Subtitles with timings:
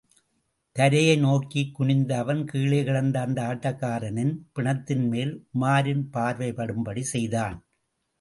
[0.75, 7.57] தரையை நோக்கிக் குனிந்த அவன் கீழே கிடந்த அந்த ஆட்டக்காரனின் பிணத்தின் மேல் உமாரின் பார்வை படும்படி செய்தான்.